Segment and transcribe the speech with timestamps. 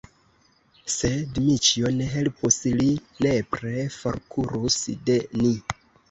[0.91, 2.87] Se Dmiĉjo ne helpus, li
[3.25, 4.79] nepre forkurus
[5.11, 5.53] de ni!